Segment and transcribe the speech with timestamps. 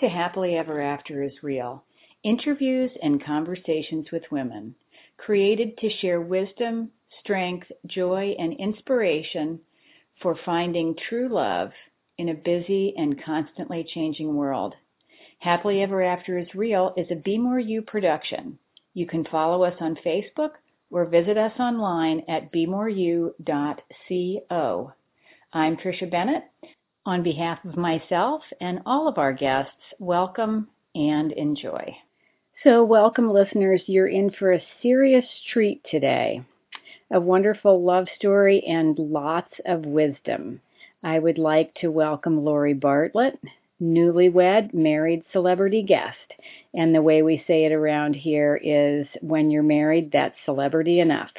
[0.00, 1.82] to Happily Ever After is Real
[2.22, 4.74] interviews and conversations with women,
[5.16, 6.90] created to share wisdom,
[7.20, 9.58] strength, joy, and inspiration
[10.20, 11.70] for finding true love
[12.18, 14.74] in a busy and constantly changing world.
[15.38, 18.58] Happily Ever After is Real is a Be More You production.
[18.92, 20.50] You can follow us on Facebook
[20.90, 23.32] or visit us online at bemoreyou.co.
[25.52, 26.42] I'm Tricia Bennett.
[27.06, 29.70] On behalf of myself and all of our guests,
[30.00, 31.96] welcome and enjoy.
[32.64, 33.80] So, welcome, listeners.
[33.86, 36.42] You're in for a serious treat today.
[37.12, 40.60] A wonderful love story and lots of wisdom.
[41.04, 43.38] I would like to welcome Laurie Bartlett,
[43.80, 46.16] newlywed married celebrity guest.
[46.74, 51.30] And the way we say it around here is when you're married, that's celebrity enough.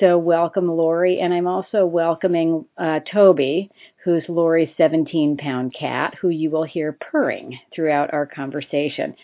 [0.00, 1.18] So welcome, Laurie.
[1.20, 3.68] And I'm also welcoming uh, Toby,
[4.04, 9.14] who's Laurie's 17 pound cat, who you will hear purring throughout our conversation.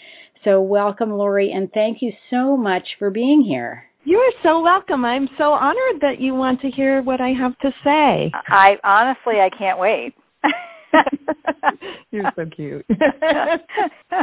[0.43, 3.85] So welcome, Laurie, and thank you so much for being here.
[4.05, 5.05] You are so welcome.
[5.05, 8.33] I'm so honored that you want to hear what I have to say.
[8.49, 10.15] I honestly, I can't wait.
[12.11, 12.85] You're so cute.
[12.91, 14.23] so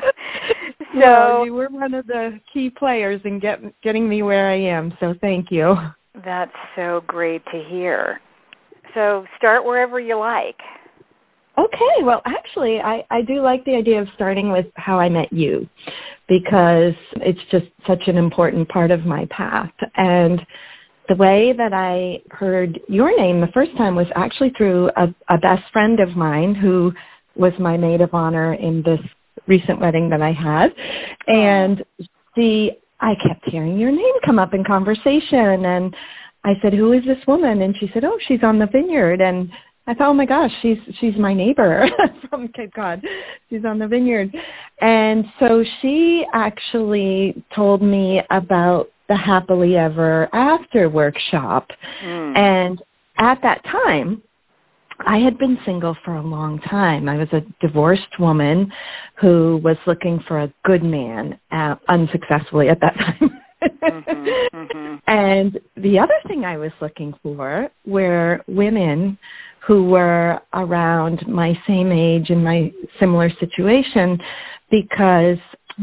[0.93, 4.95] well, you were one of the key players in get, getting me where I am.
[4.99, 5.75] So thank you.
[6.26, 8.20] That's so great to hear.
[8.94, 10.59] So start wherever you like.
[11.58, 15.32] Okay, well actually I, I do like the idea of starting with how I met
[15.34, 15.67] you
[16.28, 19.72] because it's just such an important part of my path.
[19.95, 20.45] And
[21.09, 25.38] the way that I heard your name the first time was actually through a, a
[25.38, 26.94] best friend of mine who
[27.36, 29.00] was my maid of honor in this
[29.48, 30.73] recent wedding that I had.
[31.28, 31.84] And
[32.36, 35.95] she I kept hearing your name come up in conversation and
[36.44, 37.61] I said, Who is this woman?
[37.61, 39.52] And she said, Oh, she's on the vineyard and
[39.88, 41.85] I thought, oh my gosh, she's she's my neighbor
[42.30, 43.03] from Cape Cod.
[43.49, 44.33] She's on the vineyard,
[44.80, 51.71] and so she actually told me about the happily ever after workshop,
[52.03, 52.37] mm.
[52.37, 52.81] and
[53.17, 54.21] at that time,
[55.06, 57.10] I had been single for a long time.
[57.10, 58.72] I was a divorced woman
[59.16, 63.42] who was looking for a good man, uh, unsuccessfully at that time.
[63.62, 64.95] mm-hmm, mm-hmm.
[65.08, 69.17] And the other thing I was looking for were women
[69.60, 74.20] who were around my same age and my similar situation
[74.72, 75.38] because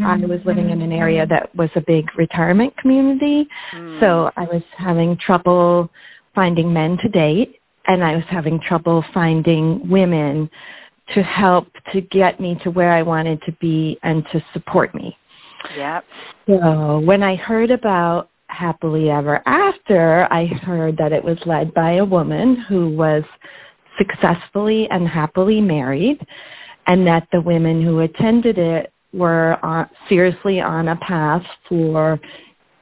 [0.04, 3.48] I was living in an area that was a big retirement community.
[3.72, 4.00] Mm.
[4.00, 5.90] So I was having trouble
[6.34, 7.57] finding men to date
[7.88, 10.48] and I was having trouble finding women
[11.14, 15.16] to help to get me to where I wanted to be and to support me.
[15.76, 16.04] Yep.
[16.46, 21.94] So when I heard about Happily Ever After, I heard that it was led by
[21.94, 23.24] a woman who was
[23.96, 26.24] successfully and happily married
[26.86, 32.20] and that the women who attended it were uh, seriously on a path for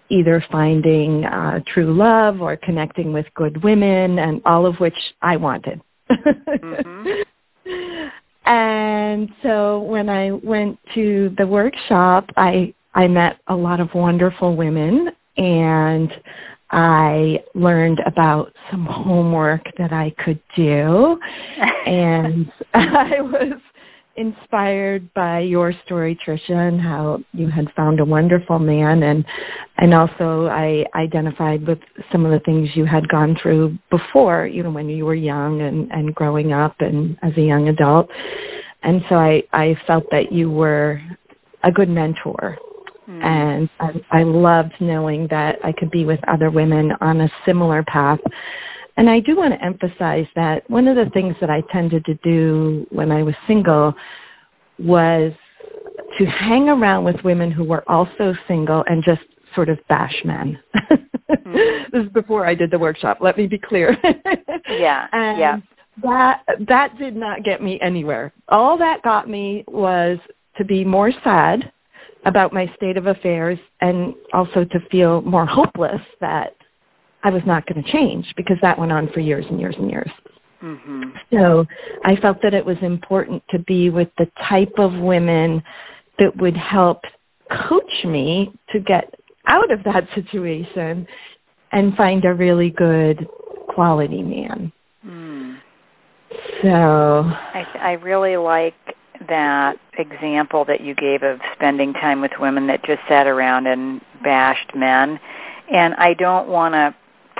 [0.08, 5.36] either finding uh, true love or connecting with good women and all of which I
[5.36, 5.80] wanted.
[6.10, 7.22] mm-hmm.
[8.46, 14.56] And so when I went to the workshop, I I met a lot of wonderful
[14.56, 16.10] women and
[16.70, 21.18] I learned about some homework that I could do
[21.86, 23.60] and I was
[24.16, 29.24] inspired by your story, Tricia, and how you had found a wonderful man, and
[29.78, 31.78] and also I identified with
[32.10, 35.62] some of the things you had gone through before, you know, when you were young
[35.62, 38.08] and and growing up and as a young adult,
[38.82, 41.00] and so I I felt that you were
[41.62, 42.58] a good mentor.
[43.08, 43.22] Mm.
[43.22, 47.84] And I, I loved knowing that I could be with other women on a similar
[47.84, 48.18] path
[48.96, 52.14] and I do want to emphasize that one of the things that I tended to
[52.22, 53.94] do when I was single
[54.78, 55.32] was
[56.18, 59.22] to hang around with women who were also single and just
[59.54, 60.58] sort of bash men.
[60.74, 61.56] mm-hmm.
[61.92, 63.18] This is before I did the workshop.
[63.20, 63.96] Let me be clear.
[64.68, 65.06] yeah.
[65.12, 65.58] And yeah.
[66.02, 68.32] That that did not get me anywhere.
[68.48, 70.18] All that got me was
[70.58, 71.72] to be more sad
[72.26, 76.55] about my state of affairs and also to feel more hopeless that
[77.22, 79.90] I was not going to change because that went on for years and years and
[79.90, 80.10] years.
[80.62, 81.02] Mm-hmm.
[81.32, 81.66] So
[82.04, 85.62] I felt that it was important to be with the type of women
[86.18, 87.02] that would help
[87.68, 89.14] coach me to get
[89.46, 91.06] out of that situation
[91.72, 93.26] and find a really good
[93.68, 94.72] quality man.
[95.04, 95.58] Mm.
[96.62, 98.74] So I, I really like
[99.28, 104.00] that example that you gave of spending time with women that just sat around and
[104.22, 105.18] bashed men.
[105.72, 106.94] And I don't want to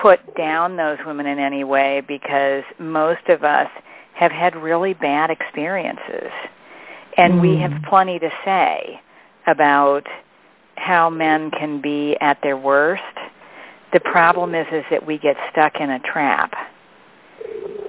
[0.06, 3.68] put down those women in any way because most of us
[4.14, 6.30] have had really bad experiences.
[7.16, 7.40] And mm.
[7.40, 9.00] we have plenty to say
[9.48, 10.06] about
[10.76, 13.02] how men can be at their worst.
[13.92, 16.52] The problem is is that we get stuck in a trap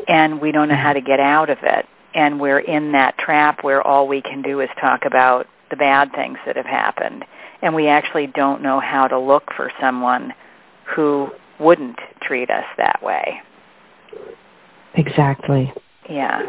[0.08, 1.86] and we don't know how to get out of it.
[2.16, 6.14] And we're in that trap where all we can do is talk about the bad
[6.14, 7.26] things that have happened.
[7.62, 10.34] And we actually don't know how to look for someone
[10.96, 11.30] who
[11.60, 13.42] wouldn't treat us that way.
[14.96, 15.72] Exactly.
[16.10, 16.42] Yeah.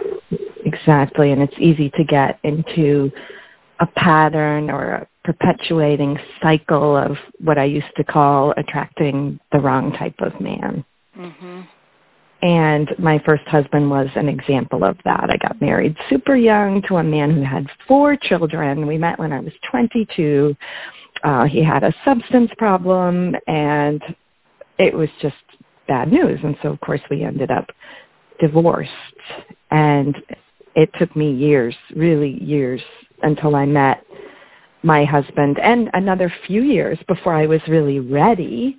[0.65, 1.33] Exactly.
[1.33, 3.11] And it's easy to get into
[3.81, 9.93] a pattern or a perpetuating cycle of what I used to call attracting the wrong
[9.93, 10.85] type of man.
[11.17, 11.61] Mm-hmm.
[12.41, 15.29] And my first husband was an example of that.
[15.29, 18.87] I got married super young to a man who had four children.
[18.87, 20.57] We met when I was 22.
[21.25, 24.01] Uh, he had a substance problem and
[24.79, 25.37] it was just
[25.87, 26.41] bad news.
[26.43, 27.67] And so of course we ended up
[28.41, 28.91] divorced.
[29.71, 30.17] And
[30.75, 32.81] it took me years, really years,
[33.23, 34.05] until I met
[34.83, 38.79] my husband and another few years before I was really ready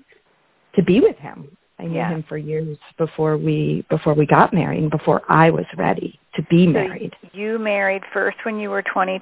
[0.76, 1.50] to be with him.
[1.78, 2.10] I knew yeah.
[2.10, 6.44] him for years before we before we got married and before I was ready to
[6.44, 7.14] be so married.
[7.34, 9.22] You married first when you were 22.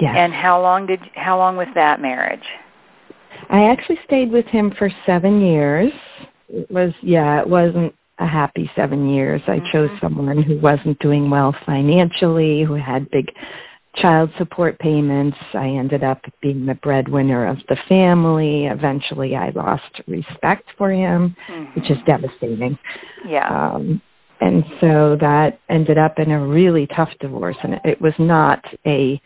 [0.00, 0.14] Yes.
[0.16, 2.44] And how long did how long was that marriage?
[3.50, 5.92] I actually stayed with him for 7 years.
[6.48, 9.40] It was yeah, it wasn't a happy 7 years.
[9.46, 9.72] I mm-hmm.
[9.72, 13.32] chose someone who wasn't doing well financially, who had big
[13.96, 15.36] child support payments.
[15.54, 18.66] I ended up being the breadwinner of the family.
[18.66, 21.80] Eventually, I lost respect for him, mm-hmm.
[21.80, 22.78] which is devastating.
[23.26, 23.48] Yeah.
[23.48, 24.00] Um,
[24.40, 29.20] and so that ended up in a really tough divorce, and it was not a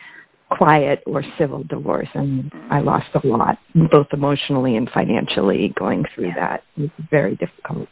[0.56, 2.86] quiet or civil divorce, and I mm-hmm.
[2.86, 3.58] lost a lot,
[3.90, 6.34] both emotionally and financially, going through yeah.
[6.34, 6.64] that.
[6.76, 7.88] It was very difficult.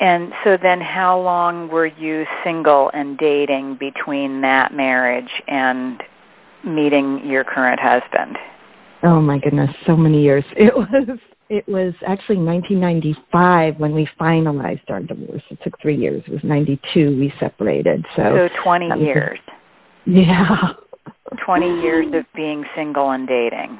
[0.00, 6.02] And so then how long were you single and dating between that marriage and
[6.64, 8.36] meeting your current husband?
[9.02, 10.44] Oh my goodness, so many years.
[10.56, 11.18] It was
[11.50, 15.42] it was actually 1995 when we finalized our divorce.
[15.50, 16.22] It took 3 years.
[16.26, 18.04] It was 92 we separated.
[18.16, 19.38] So So 20 years.
[20.06, 20.74] Yeah.
[21.36, 23.78] 20 years of being single and dating.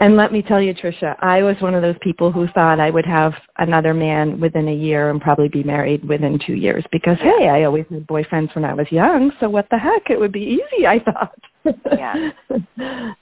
[0.00, 2.90] And let me tell you, Tricia, I was one of those people who thought I
[2.90, 7.18] would have another man within a year and probably be married within two years because,
[7.18, 10.10] hey, I always had boyfriends when I was young, so what the heck?
[10.10, 11.38] It would be easy, I thought.
[11.92, 12.30] Yeah.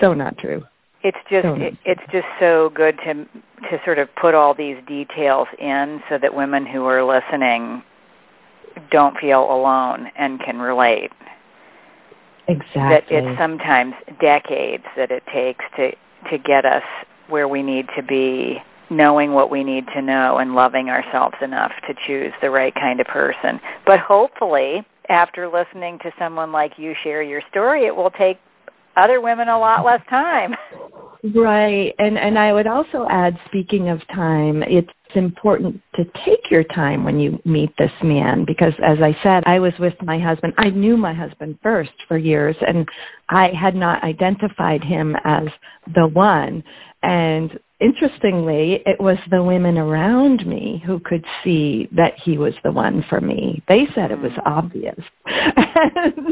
[0.00, 0.62] so not true.
[1.04, 4.76] It's just so it, it's just so good to to sort of put all these
[4.86, 7.82] details in so that women who are listening
[8.90, 11.10] don't feel alone and can relate.
[12.48, 12.80] Exactly.
[12.80, 15.92] That it's sometimes decades that it takes to
[16.30, 16.82] to get us
[17.28, 18.58] where we need to be,
[18.90, 23.00] knowing what we need to know and loving ourselves enough to choose the right kind
[23.00, 23.60] of person.
[23.86, 28.38] But hopefully, after listening to someone like you share your story, it will take
[28.96, 30.54] other women a lot less time.
[31.34, 31.94] Right.
[31.98, 37.04] And and I would also add speaking of time, it's important to take your time
[37.04, 40.54] when you meet this man because as I said, I was with my husband.
[40.58, 42.88] I knew my husband first for years and
[43.28, 45.48] I had not identified him as
[45.94, 46.62] the one.
[47.02, 52.70] And interestingly, it was the women around me who could see that he was the
[52.70, 53.62] one for me.
[53.68, 54.46] They said it was mm.
[54.46, 54.98] obvious.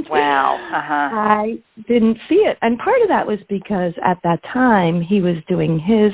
[0.09, 0.57] wow.
[0.73, 0.93] Uh-huh.
[0.95, 2.57] I didn't see it.
[2.63, 6.13] And part of that was because at that time he was doing his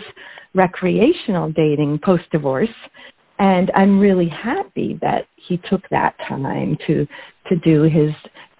[0.57, 2.71] recreational dating post-divorce
[3.39, 7.07] and I'm really happy that he took that time to
[7.49, 8.13] to do his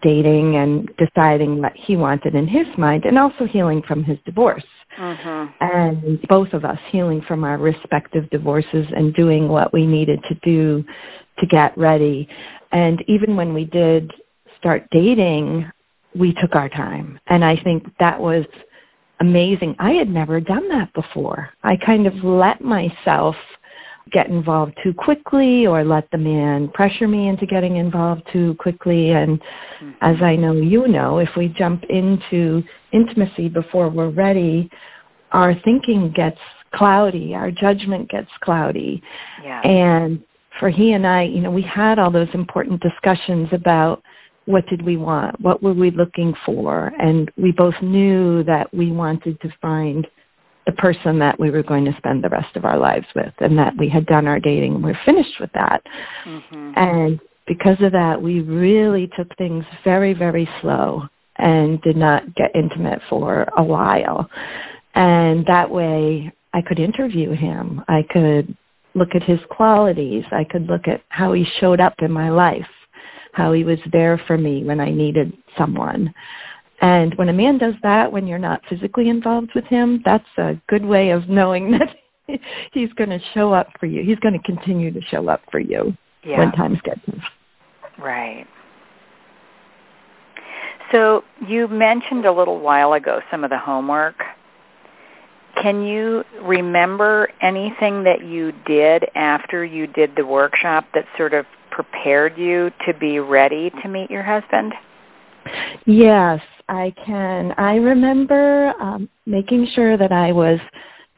[0.03, 4.65] dating and deciding what he wanted in his mind and also healing from his divorce.
[4.99, 5.65] Mm-hmm.
[5.65, 10.35] And both of us healing from our respective divorces and doing what we needed to
[10.43, 10.85] do
[11.39, 12.29] to get ready.
[12.73, 14.13] And even when we did
[14.59, 15.71] start dating,
[16.15, 17.19] we took our time.
[17.27, 18.45] And I think that was
[19.21, 19.77] amazing.
[19.79, 21.51] I had never done that before.
[21.63, 23.37] I kind of let myself
[24.13, 29.11] get involved too quickly or let the man pressure me into getting involved too quickly.
[29.11, 29.91] And mm-hmm.
[30.01, 34.71] as I know you know, if we jump into intimacy before we're ready,
[35.33, 36.39] our thinking gets
[36.73, 39.03] cloudy, our judgment gets cloudy.
[39.43, 39.61] Yeah.
[39.63, 40.23] And
[40.61, 44.03] for he and I, you know, we had all those important discussions about
[44.47, 45.41] what did we want?
[45.41, 46.93] What were we looking for?
[46.99, 50.07] And we both knew that we wanted to find
[50.67, 53.57] the person that we were going to spend the rest of our lives with and
[53.59, 55.83] that we had done our dating and we're finished with that.
[56.25, 56.73] Mm-hmm.
[56.77, 61.05] And because of that, we really took things very, very slow
[61.37, 64.29] and did not get intimate for a while.
[64.95, 67.83] And that way I could interview him.
[67.87, 68.57] I could
[68.95, 70.25] look at his qualities.
[70.33, 72.67] I could look at how he showed up in my life,
[73.37, 76.13] how he was there for me when I needed someone.
[76.81, 80.59] And when a man does that when you're not physically involved with him, that's a
[80.69, 81.71] good way of knowing
[82.27, 82.41] that
[82.73, 84.03] he's going to show up for you.
[84.03, 86.39] He's going to continue to show up for you yeah.
[86.39, 87.25] when times get tough.
[87.99, 88.47] Right.
[90.91, 94.17] So you mentioned a little while ago some of the homework.
[95.63, 101.45] Can you remember anything that you did after you did the workshop that sort of
[101.77, 104.73] prepared you to be ready to meet your husband?
[105.85, 106.41] Yes,
[106.71, 107.53] I can.
[107.59, 110.59] I remember um, making sure that I was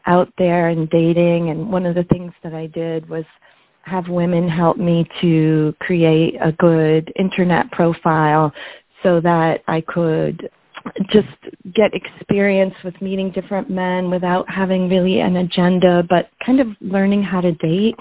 [0.07, 3.25] out there and dating, and one of the things that I did was
[3.83, 8.53] have women help me to create a good internet profile
[9.05, 10.51] so that I could
[11.11, 11.29] just
[11.75, 17.23] get experience with meeting different men without having really an agenda, but kind of learning
[17.23, 17.97] how to date,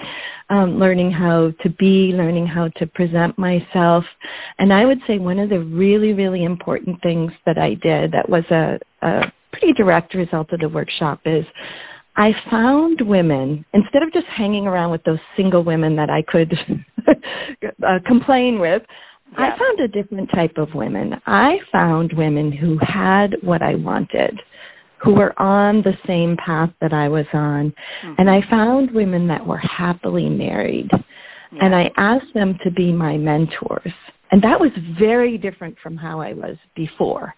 [0.49, 4.03] um, learning how to be, learning how to present myself.
[4.59, 8.27] And I would say one of the really, really important things that I did that
[8.27, 11.45] was a, a pretty direct result of the workshop is
[12.17, 16.51] I found women, instead of just hanging around with those single women that I could
[17.87, 18.81] uh, complain with,
[19.35, 21.19] I found a different type of women.
[21.25, 24.39] I found women who had what I wanted,
[24.97, 27.73] who were on the same path that I was on.
[28.03, 28.13] Mm-hmm.
[28.17, 30.89] And I found women that were happily married.
[31.51, 31.65] Yeah.
[31.65, 33.93] And I asked them to be my mentors.
[34.31, 37.33] And that was very different from how I was before.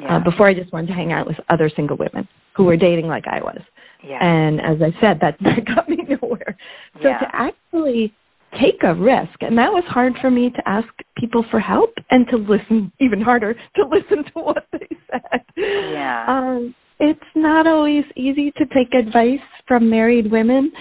[0.00, 0.16] Yeah.
[0.16, 3.06] Uh, before I just wanted to hang out with other single women who were dating
[3.06, 3.60] like I was.
[4.02, 4.18] Yeah.
[4.24, 6.56] And as I said, that, that got me nowhere.
[6.96, 8.12] So to actually
[8.60, 9.40] take a risk.
[9.40, 13.20] And that was hard for me to ask people for help and to listen, even
[13.20, 15.42] harder, to listen to what they said.
[15.56, 16.24] Yeah.
[16.28, 20.72] Um, it's not always easy to take advice from married women,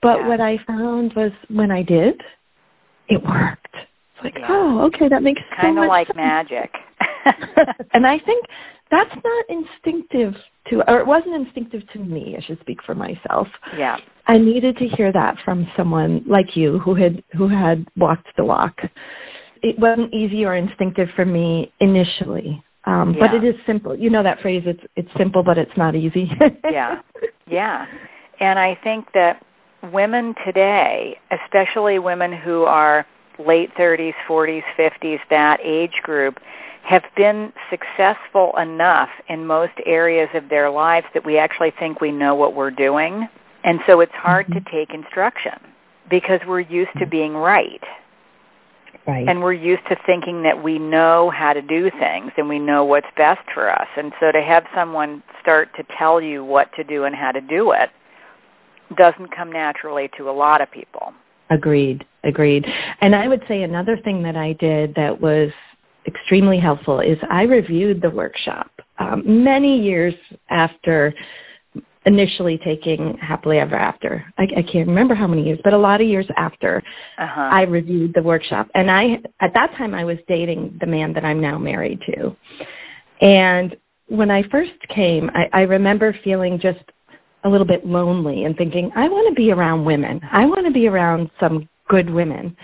[0.00, 0.28] but yeah.
[0.28, 2.20] what I found was when I did,
[3.08, 3.74] it worked.
[3.74, 4.46] It's like, yeah.
[4.48, 6.16] oh, okay, that makes kind of like sense.
[6.16, 6.70] magic.
[7.92, 8.46] and I think
[8.90, 10.34] that's not instinctive
[10.70, 12.36] to, or it wasn't instinctive to me.
[12.38, 13.48] I should speak for myself.
[13.76, 13.98] Yeah.
[14.26, 18.44] I needed to hear that from someone like you who had who had walked the
[18.44, 18.80] walk.
[19.62, 23.26] It wasn't easy or instinctive for me initially, um, yeah.
[23.26, 23.96] but it is simple.
[23.96, 24.64] You know that phrase.
[24.66, 26.30] It's it's simple, but it's not easy.
[26.70, 27.00] yeah,
[27.48, 27.86] yeah,
[28.40, 29.44] and I think that
[29.92, 33.06] women today, especially women who are
[33.38, 36.38] late 30s, 40s, 50s, that age group,
[36.82, 42.10] have been successful enough in most areas of their lives that we actually think we
[42.10, 43.28] know what we're doing.
[43.66, 44.64] And so it's hard mm-hmm.
[44.64, 45.58] to take instruction
[46.08, 47.82] because we're used to being right.
[49.06, 49.28] Right.
[49.28, 52.84] And we're used to thinking that we know how to do things and we know
[52.84, 53.86] what's best for us.
[53.96, 57.40] And so to have someone start to tell you what to do and how to
[57.40, 57.90] do it
[58.96, 61.12] doesn't come naturally to a lot of people.
[61.50, 62.04] Agreed.
[62.24, 62.66] Agreed.
[63.00, 65.50] And I would say another thing that I did that was
[66.06, 70.14] extremely helpful is I reviewed the workshop um, many years
[70.50, 71.14] after
[72.06, 74.24] initially taking Happily Ever After.
[74.38, 76.82] I, I can't remember how many years, but a lot of years after
[77.18, 77.40] uh-huh.
[77.52, 78.68] I reviewed the workshop.
[78.74, 82.36] And I, at that time, I was dating the man that I'm now married to.
[83.20, 86.78] And when I first came, I, I remember feeling just
[87.44, 90.20] a little bit lonely and thinking, I want to be around women.
[90.30, 92.56] I want to be around some good women.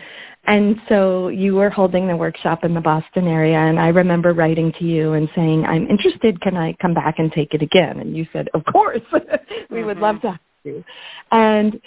[0.45, 4.73] And so you were holding the workshop in the Boston area, and I remember writing
[4.79, 6.41] to you and saying, I'm interested.
[6.41, 8.01] Can I come back and take it again?
[8.01, 9.01] And you said, of course.
[9.13, 9.87] we mm-hmm.
[9.87, 10.85] would love to have you.
[11.31, 11.81] And,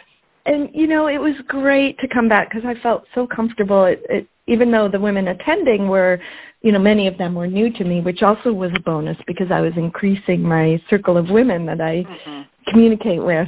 [0.46, 3.86] and, you know, it was great to come back because I felt so comfortable.
[3.86, 6.22] It, it, even though the women attending were,
[6.62, 9.52] you know, many of them were new to me, which also was a bonus because
[9.52, 13.48] I was increasing my circle of women that I mm-hmm communicate with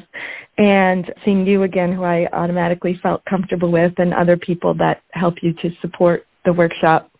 [0.57, 5.43] and seeing you again who I automatically felt comfortable with and other people that help
[5.43, 7.11] you to support the workshop.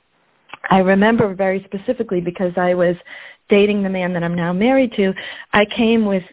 [0.70, 2.96] I remember very specifically because I was
[3.50, 5.14] dating the man that I'm now married to,
[5.54, 6.24] I came with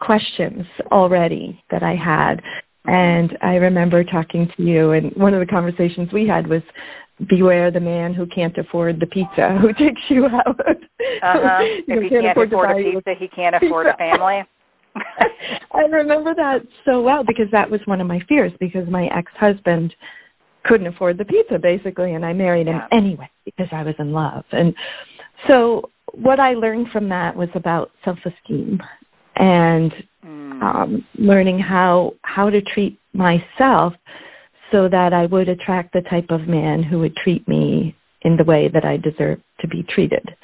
[0.00, 2.42] questions already that I had.
[2.86, 6.62] And I remember talking to you and one of the conversations we had was
[7.28, 10.60] beware the man who can't afford the pizza who takes you out.
[10.60, 11.58] Uh-huh.
[11.62, 14.42] if he can't afford, afford a pizza, he can't afford a family.
[15.72, 19.94] I remember that so well because that was one of my fears because my ex-husband
[20.64, 22.88] couldn't afford the pizza basically and I married him yeah.
[22.90, 24.44] anyway because I was in love.
[24.52, 24.74] And
[25.46, 28.82] so what I learned from that was about self-esteem
[29.36, 29.92] and
[30.24, 30.62] mm.
[30.62, 33.92] um, learning how how to treat myself
[34.72, 38.44] so that I would attract the type of man who would treat me in the
[38.44, 40.34] way that I deserve to be treated.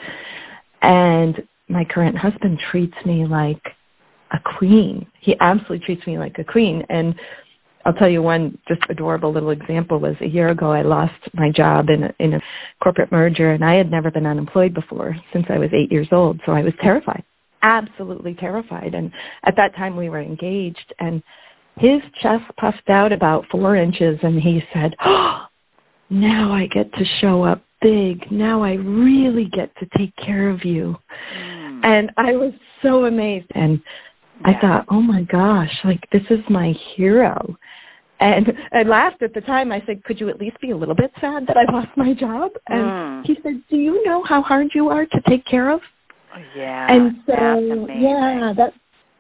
[0.83, 3.63] And my current husband treats me like
[4.33, 5.07] a queen.
[5.21, 6.85] He absolutely treats me like a queen.
[6.89, 7.15] And
[7.85, 11.51] I'll tell you one just adorable little example was a year ago I lost my
[11.51, 12.41] job in a, in a
[12.83, 16.41] corporate merger and I had never been unemployed before since I was 8 years old
[16.47, 17.25] so I was terrified
[17.63, 19.11] absolutely terrified and
[19.45, 21.23] at that time we were engaged and
[21.77, 25.47] his chest puffed out about 4 inches and he said oh,
[26.11, 30.65] now I get to show up big now I really get to take care of
[30.65, 30.97] you
[31.37, 31.81] mm.
[31.85, 33.83] and I was so amazed and
[34.45, 37.57] I thought, oh my gosh, like this is my hero.
[38.21, 39.73] And I laughed at the time.
[39.73, 42.15] I said, could you at least be a little bit sad that I lost my
[42.15, 42.53] job?
[42.69, 43.27] And mm.
[43.27, 45.81] he said, do you know how hard you are to take care of?
[46.57, 46.87] Yeah.
[46.93, 48.77] And so, yeah, that's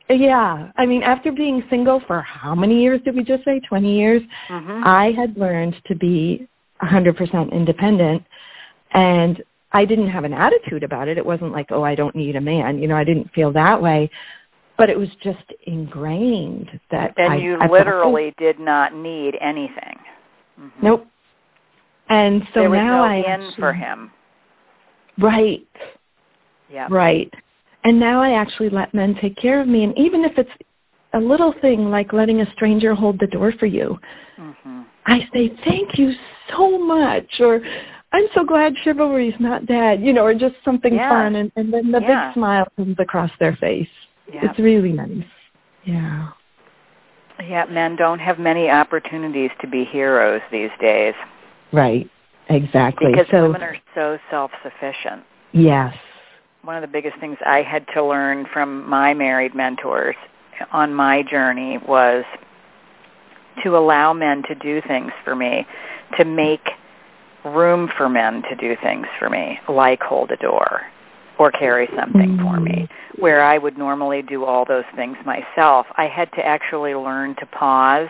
[0.08, 0.70] yeah.
[0.76, 3.60] I mean, after being single for how many years did we just say?
[3.60, 4.22] 20 years?
[4.48, 4.82] Mm-hmm.
[4.84, 6.46] I had learned to be
[6.82, 8.22] 100% independent.
[8.92, 11.16] And I didn't have an attitude about it.
[11.18, 12.78] It wasn't like, oh, I don't need a man.
[12.78, 14.10] You know, I didn't feel that way
[14.82, 19.96] but it was just ingrained that and I, you I literally did not need anything.
[20.58, 20.84] Mm-hmm.
[20.84, 21.06] Nope.
[22.08, 24.10] And so there was now no I in actually, for him.
[25.20, 25.68] Right.
[26.68, 26.88] Yeah.
[26.90, 27.32] Right.
[27.84, 30.50] And now I actually let men take care of me, and even if it's
[31.12, 34.00] a little thing like letting a stranger hold the door for you,
[34.36, 34.80] mm-hmm.
[35.06, 36.12] I say thank you
[36.50, 37.60] so much, or
[38.10, 41.08] I'm so glad chivalry's not dead, you know, or just something yeah.
[41.08, 42.30] fun, and, and then the yeah.
[42.30, 43.86] big smile comes across their face.
[44.32, 44.50] Yeah.
[44.50, 45.24] It's really nice.
[45.84, 46.30] Yeah.
[47.40, 51.14] Yeah, men don't have many opportunities to be heroes these days.
[51.72, 52.08] Right.
[52.48, 53.10] Exactly.
[53.10, 55.24] Because so, women are so self-sufficient.
[55.52, 55.94] Yes.
[56.62, 60.16] One of the biggest things I had to learn from my married mentors
[60.72, 62.24] on my journey was
[63.64, 65.66] to allow men to do things for me,
[66.18, 66.68] to make
[67.44, 70.82] room for men to do things for me, like hold a door
[71.42, 72.46] or carry something mm-hmm.
[72.46, 75.87] for me, where I would normally do all those things myself.
[75.96, 78.08] I had to actually learn to pause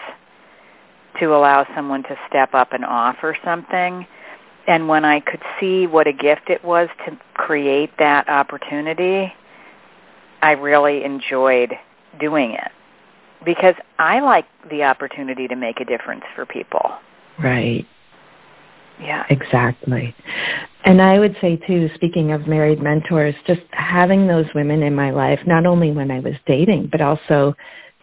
[1.18, 4.06] to allow someone to step up and offer something.
[4.66, 9.32] And when I could see what a gift it was to create that opportunity,
[10.42, 11.72] I really enjoyed
[12.20, 12.70] doing it
[13.46, 16.92] because I like the opportunity to make a difference for people.
[17.42, 17.86] Right.
[19.02, 19.24] Yeah.
[19.30, 20.14] Exactly.
[20.84, 25.10] And I would say too, speaking of married mentors, just having those women in my
[25.10, 27.54] life, not only when I was dating, but also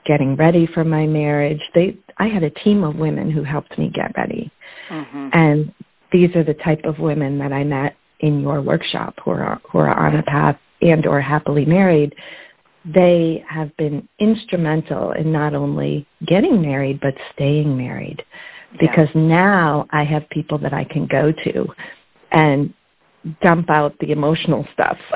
[0.06, 1.62] getting ready for my marriage.
[1.74, 4.52] They I had a team of women who helped me get ready.
[4.90, 5.30] Mm-hmm.
[5.34, 5.74] And
[6.12, 9.80] these are the type of women that I met in your workshop who are who
[9.80, 12.16] are on a path and or happily married.
[12.86, 18.24] They have been instrumental in not only getting married but staying married
[18.80, 19.22] because yeah.
[19.22, 21.68] now I have people that I can go to
[22.32, 22.74] and
[23.42, 24.98] dump out the emotional stuff.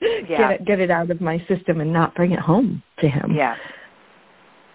[0.00, 0.22] yeah.
[0.28, 3.34] Get it get it out of my system and not bring it home to him.
[3.34, 3.56] Yeah.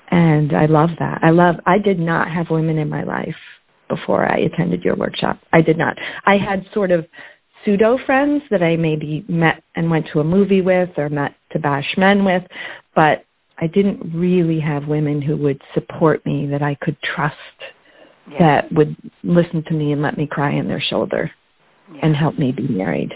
[0.10, 1.20] And I love that.
[1.24, 3.36] I love I did not have women in my life
[3.90, 5.40] before I attended your workshop.
[5.52, 5.98] I did not.
[6.26, 7.06] I had sort of
[7.64, 11.60] pseudo friends that I maybe met and went to a movie with or met to
[11.60, 12.44] bash men with,
[12.96, 13.26] but
[13.58, 17.36] I didn't really have women who would support me that I could trust
[18.30, 18.38] yeah.
[18.40, 21.32] that would listen to me and let me cry on their shoulder
[21.94, 22.00] yeah.
[22.04, 23.14] and help me be married.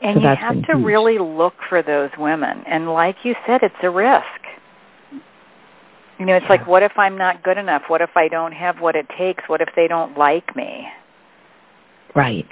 [0.00, 0.84] And so you have to huge.
[0.84, 2.62] really look for those women.
[2.66, 4.24] And like you said, it's a risk.
[6.18, 6.50] You know, it's yeah.
[6.50, 7.82] like, what if I'm not good enough?
[7.88, 9.44] What if I don't have what it takes?
[9.48, 10.86] What if they don't like me?
[12.14, 12.48] Right.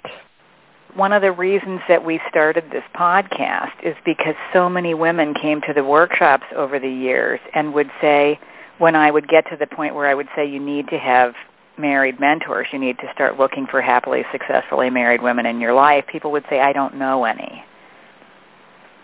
[0.94, 5.60] One of the reasons that we started this podcast is because so many women came
[5.62, 8.40] to the workshops over the years and would say,
[8.78, 11.34] when I would get to the point where I would say you need to have
[11.78, 16.04] married mentors, you need to start looking for happily, successfully married women in your life,
[16.10, 17.64] people would say, I don't know any.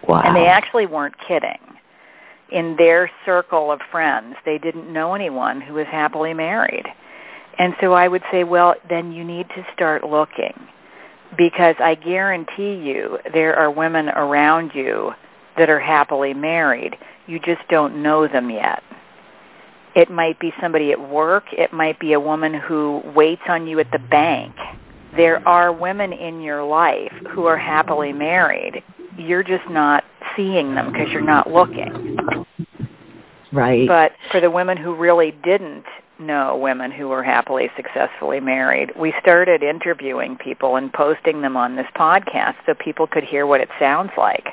[0.07, 0.23] Wow.
[0.25, 1.59] And they actually weren't kidding.
[2.51, 6.87] In their circle of friends, they didn't know anyone who was happily married.
[7.59, 10.55] And so I would say, well, then you need to start looking
[11.37, 15.13] because I guarantee you there are women around you
[15.57, 16.97] that are happily married.
[17.27, 18.83] You just don't know them yet.
[19.95, 21.45] It might be somebody at work.
[21.53, 24.55] It might be a woman who waits on you at the bank.
[25.17, 28.83] There are women in your life who are happily married.
[29.19, 32.47] You're just not seeing them because you're not looking.
[33.53, 33.87] Right.
[33.87, 35.85] But for the women who really didn't
[36.19, 41.77] know women who were happily successfully married, we started interviewing people and posting them on
[41.77, 44.49] this podcast so people could hear what it sounds like.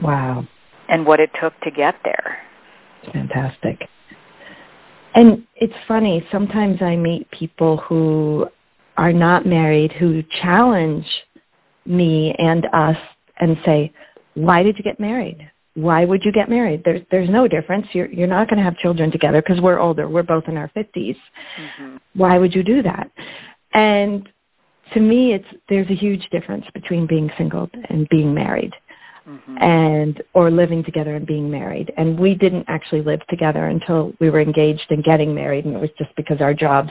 [0.00, 0.46] Wow.
[0.88, 2.38] And what it took to get there.
[3.12, 3.88] Fantastic.
[5.18, 8.48] And it's funny, sometimes I meet people who
[8.96, 11.06] are not married who challenge
[11.86, 12.96] me and us
[13.40, 13.92] and say,
[14.34, 15.50] why did you get married?
[15.78, 16.82] why would you get married?
[16.84, 17.86] There's there's no difference.
[17.92, 20.08] You're you're not going to have children together because we're older.
[20.08, 21.16] We're both in our 50s.
[21.16, 21.96] Mm-hmm.
[22.14, 23.10] Why would you do that?
[23.72, 24.28] And
[24.94, 28.72] to me, it's there's a huge difference between being single and being married,
[29.28, 29.58] mm-hmm.
[29.58, 31.92] and or living together and being married.
[31.96, 35.80] And we didn't actually live together until we were engaged and getting married, and it
[35.80, 36.90] was just because our jobs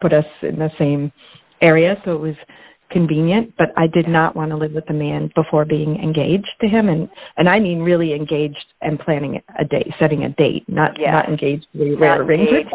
[0.00, 1.12] put us in the same
[1.60, 2.36] area, so it was
[2.90, 6.68] convenient, but I did not want to live with a man before being engaged to
[6.68, 10.98] him and and I mean really engaged and planning a date, setting a date, not
[10.98, 11.12] yes.
[11.12, 12.68] not engaged where a ring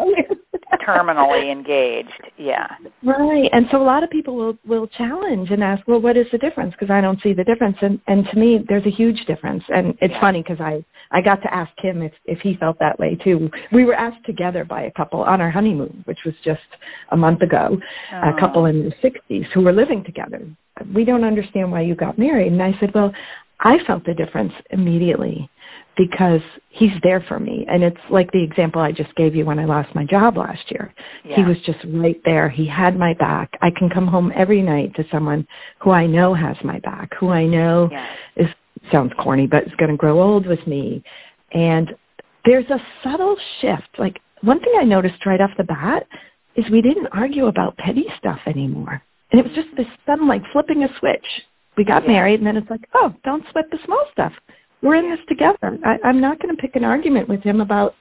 [0.86, 2.10] terminally engaged.
[2.36, 2.66] Yeah.
[3.02, 3.48] Right.
[3.52, 6.38] And so a lot of people will will challenge and ask, "Well, what is the
[6.38, 7.76] difference?" because I don't see the difference.
[7.80, 9.64] And and to me, there's a huge difference.
[9.72, 10.20] And it's yeah.
[10.20, 13.50] funny because I I got to ask him if if he felt that way too.
[13.72, 16.60] We were asked together by a couple on our honeymoon, which was just
[17.10, 17.78] a month ago,
[18.12, 18.30] oh.
[18.30, 18.66] a couple oh.
[18.66, 20.46] in their 60s who were living together.
[20.94, 22.52] We don't understand why you got married.
[22.52, 23.12] And I said, "Well,
[23.60, 25.48] I felt the difference immediately
[25.96, 27.66] because he's there for me.
[27.68, 30.70] And it's like the example I just gave you when I lost my job last
[30.70, 30.92] year.
[31.24, 31.36] Yeah.
[31.36, 32.48] He was just right there.
[32.48, 33.58] He had my back.
[33.60, 35.46] I can come home every night to someone
[35.80, 38.06] who I know has my back, who I know yeah.
[38.36, 38.48] is
[38.90, 41.02] sounds corny, but is going to grow old with me.
[41.52, 41.94] And
[42.44, 43.88] there's a subtle shift.
[43.98, 46.06] Like one thing I noticed right off the bat
[46.56, 49.02] is we didn't argue about petty stuff anymore.
[49.32, 51.26] And it was just this sudden like flipping a switch.
[51.76, 52.10] We got yeah.
[52.10, 54.32] married and then it's like, oh, don't sweat the small stuff
[54.82, 55.78] we're in this together.
[55.84, 57.94] I, I'm not going to pick an argument with him about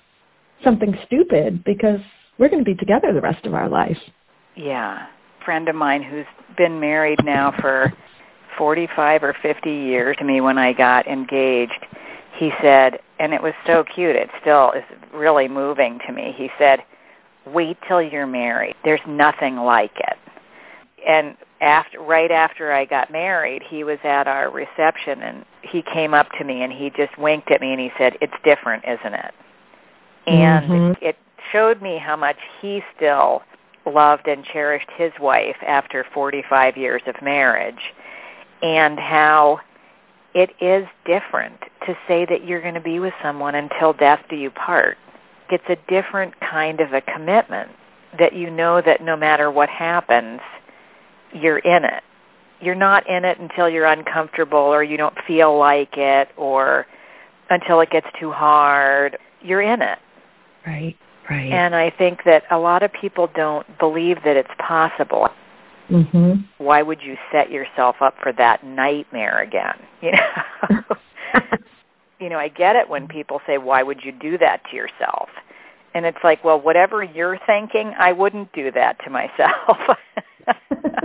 [0.64, 2.00] something stupid because
[2.38, 3.98] we're going to be together the rest of our life.
[4.56, 5.08] Yeah.
[5.46, 6.26] Friend of mine who's
[6.58, 7.94] been married now for
[8.58, 11.86] 45 or 50 years to me when I got engaged,
[12.38, 16.34] he said, and it was so cute, it still is really moving to me.
[16.36, 16.80] He said,
[17.46, 18.76] wait till you're married.
[18.84, 20.18] There's nothing like it.
[21.08, 26.14] And after right after I got married, he was at our reception and he came
[26.14, 29.14] up to me and he just winked at me and he said, "It's different, isn't
[29.14, 29.34] it?"
[30.28, 31.06] And mm-hmm.
[31.06, 31.18] it
[31.52, 33.44] showed me how much he still
[33.86, 37.94] loved and cherished his wife after 45 years of marriage
[38.62, 39.60] and how
[40.34, 44.36] it is different to say that you're going to be with someone until death do
[44.36, 44.98] you part.
[45.50, 47.72] It's a different kind of a commitment
[48.18, 50.40] that you know that no matter what happens,
[51.34, 52.04] you're in it.
[52.60, 56.86] You're not in it until you're uncomfortable or you don't feel like it or
[57.50, 59.18] until it gets too hard.
[59.42, 59.98] You're in it.
[60.66, 60.96] Right,
[61.30, 61.52] right.
[61.52, 65.30] And I think that a lot of people don't believe that it's possible.
[65.90, 69.80] hmm Why would you set yourself up for that nightmare again?
[70.02, 70.82] You know.
[72.20, 75.30] you know, I get it when people say, "Why would you do that to yourself?"
[75.94, 79.78] And it's like, well, whatever you're thinking, I wouldn't do that to myself.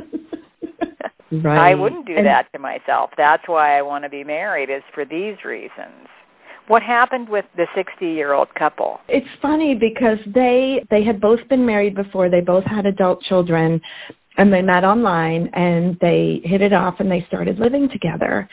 [1.30, 1.70] right.
[1.70, 3.10] I wouldn't do and, that to myself.
[3.16, 6.08] That's why I want to be married is for these reasons.
[6.68, 9.00] What happened with the 60-year-old couple?
[9.08, 12.28] It's funny because they they had both been married before.
[12.28, 13.80] They both had adult children
[14.36, 18.48] and they met online and they hit it off and they started living together.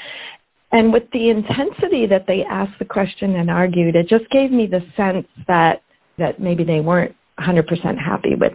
[0.72, 4.68] And with the intensity that they asked the question and argued, it just gave me
[4.68, 5.84] the sense that
[6.18, 8.54] that maybe they weren't 100% happy with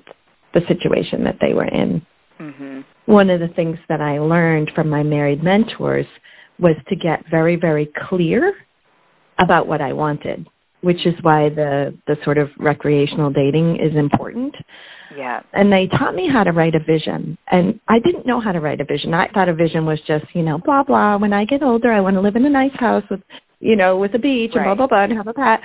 [0.55, 2.05] the situation that they were in.
[2.41, 2.81] Mm-hmm.
[3.07, 6.07] One of the things that I learned from my married mentors
[6.59, 8.55] was to get very, very clear
[9.39, 10.49] about what I wanted,
[10.81, 14.55] which is why the, the sort of recreational dating is important.
[15.17, 15.43] Yeah.
[15.53, 17.39] And they taught me how to write a vision.
[17.49, 19.15] And I didn't know how to write a vision.
[19.15, 21.17] I thought a vision was just, you know, blah, blah.
[21.17, 23.21] When I get older, I want to live in a nice house with,
[23.61, 24.67] you know, with a beach right.
[24.67, 25.61] and blah, blah, blah, and have a pet.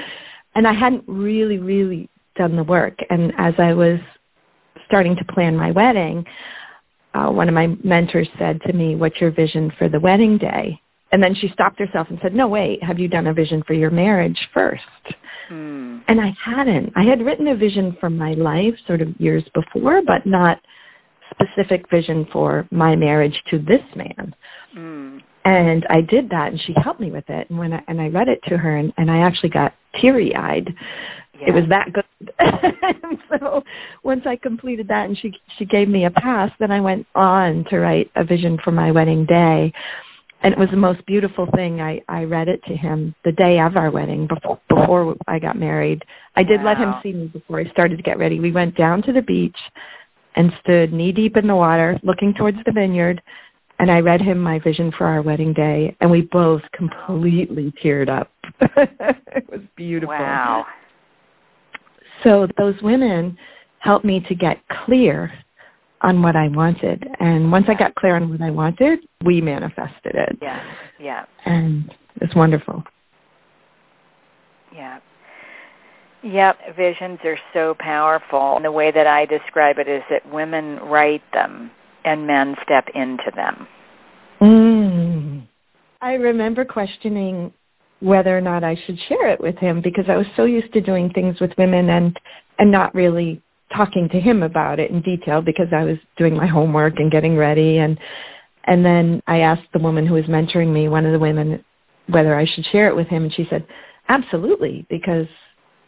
[0.55, 2.97] And I hadn't really, really done the work.
[3.09, 3.99] And as I was
[4.88, 6.25] starting to plan my wedding,
[7.13, 10.80] uh, one of my mentors said to me, what's your vision for the wedding day?
[11.12, 13.73] And then she stopped herself and said, no, wait, have you done a vision for
[13.73, 14.82] your marriage first?
[15.47, 15.99] Hmm.
[16.08, 16.91] And I hadn't.
[16.95, 20.60] I had written a vision for my life sort of years before, but not
[21.30, 24.36] specific vision for my marriage to this man.
[24.73, 25.17] Hmm.
[25.45, 27.49] And I did that, and she helped me with it.
[27.49, 30.36] And when I, and I read it to her, and, and I actually got teary
[30.36, 30.73] eyed.
[31.43, 31.49] Yeah.
[31.49, 32.06] It was that good.
[33.39, 33.63] so
[34.03, 37.65] once I completed that, and she she gave me a pass, then I went on
[37.69, 39.73] to write a vision for my wedding day.
[40.41, 41.82] And it was the most beautiful thing.
[41.82, 45.58] I I read it to him the day of our wedding, before before I got
[45.58, 46.03] married.
[46.36, 46.65] I did wow.
[46.65, 48.39] let him see me before I started to get ready.
[48.39, 49.58] We went down to the beach
[50.36, 53.21] and stood knee deep in the water, looking towards the vineyard
[53.79, 58.08] and I read him my vision for our wedding day, and we both completely teared
[58.08, 58.32] up.
[58.62, 60.15] it was beautiful.
[60.15, 60.65] Wow.
[62.23, 63.38] So those women
[63.79, 65.31] helped me to get clear
[66.01, 67.07] on what I wanted.
[67.19, 70.38] And once I got clear on what I wanted, we manifested it.
[70.41, 70.63] Yeah,
[70.99, 71.25] yeah.
[71.45, 72.83] And it's wonderful.
[74.73, 74.99] Yeah.
[76.23, 78.55] Yep, visions are so powerful.
[78.55, 81.69] And the way that I describe it is that women write them
[82.05, 83.67] and men step into them.
[84.41, 85.47] Mm.
[86.01, 87.53] I remember questioning
[88.03, 90.81] whether or not I should share it with him because I was so used to
[90.81, 92.19] doing things with women and
[92.59, 93.41] and not really
[93.73, 97.37] talking to him about it in detail because I was doing my homework and getting
[97.37, 97.97] ready and
[98.65, 101.63] and then I asked the woman who was mentoring me, one of the women,
[102.07, 103.65] whether I should share it with him and she said,
[104.09, 105.27] "Absolutely, because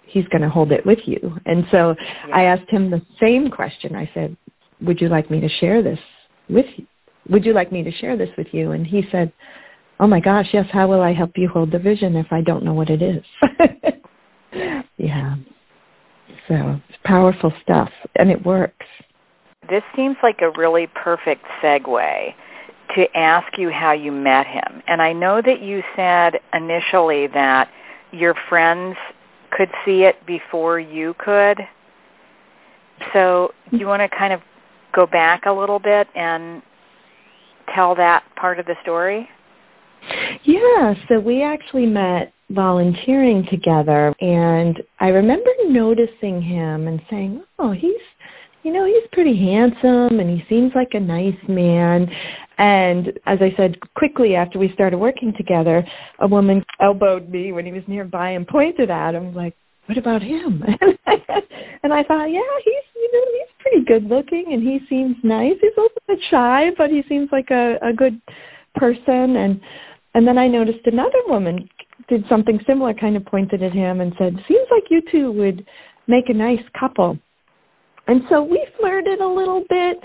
[0.05, 2.35] he's going to hold it with you." And so yeah.
[2.35, 3.93] I asked him the same question.
[3.93, 4.37] I said,
[4.81, 5.99] "Would you like me to share this
[6.49, 6.87] with you?
[7.29, 9.33] Would you like me to share this with you?" And he said,
[9.99, 12.63] "Oh my gosh, yes, how will I help you hold the vision if I don't
[12.63, 13.23] know what it is?"
[14.97, 15.35] yeah.
[16.47, 18.85] So it's powerful stuff, and it works.
[19.69, 22.33] This seems like a really perfect segue
[22.95, 24.83] to ask you how you met him.
[24.87, 27.69] And I know that you said initially that
[28.11, 28.95] your friends
[29.51, 31.59] could see it before you could.
[33.13, 34.41] So do you want to kind of
[34.93, 36.61] go back a little bit and
[37.73, 39.29] tell that part of the story?
[40.43, 47.71] Yeah, so we actually met volunteering together and I remember noticing him and saying, "Oh,
[47.71, 48.01] he's
[48.63, 52.09] you know, he's pretty handsome and he seems like a nice man."
[52.57, 55.85] And as I said, quickly after we started working together,
[56.19, 59.55] a woman elbowed me when he was nearby and pointed at him like,
[59.87, 60.63] "What about him?"
[61.07, 65.55] and I thought, "Yeah, he's you know, he's pretty good looking and he seems nice.
[65.61, 68.21] He's a little bit shy, but he seems like a a good
[68.75, 69.59] person." And
[70.15, 71.69] and then I noticed another woman
[72.07, 75.65] did something similar, kind of pointed at him and said, seems like you two would
[76.07, 77.19] make a nice couple.
[78.07, 79.97] And so we flirted a little bit,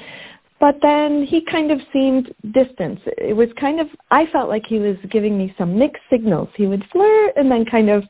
[0.58, 2.98] but then he kind of seemed distant.
[3.18, 6.48] It was kind of, I felt like he was giving me some mixed signals.
[6.56, 8.02] He would flirt and then kind of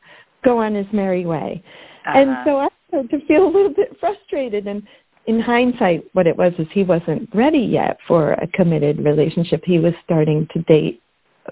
[0.43, 1.63] go on his merry way.
[2.07, 2.19] Uh-huh.
[2.19, 4.67] And so I started to feel a little bit frustrated.
[4.67, 4.83] And
[5.27, 9.63] in hindsight, what it was is he wasn't ready yet for a committed relationship.
[9.67, 11.00] He was starting to date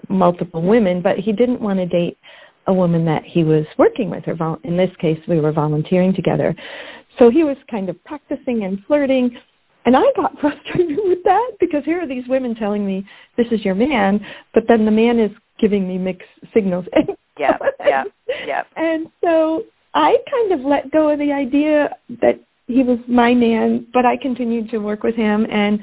[0.09, 2.17] multiple women, but he didn't want to date
[2.67, 4.27] a woman that he was working with.
[4.27, 6.55] Or vol- in this case, we were volunteering together.
[7.17, 9.35] So he was kind of practicing and flirting.
[9.85, 13.05] And I got frustrated with that because here are these women telling me
[13.37, 16.85] this is your man, but then the man is giving me mixed signals.
[17.39, 18.03] yeah, yeah,
[18.45, 18.63] yeah.
[18.75, 23.87] And so I kind of let go of the idea that he was my man,
[23.93, 25.79] but I continued to work with him and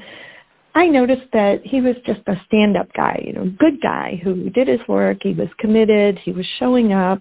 [0.77, 4.67] I noticed that he was just a stand-up guy, you know, good guy who did
[4.67, 5.17] his work.
[5.21, 6.19] He was committed.
[6.19, 7.19] He was showing up.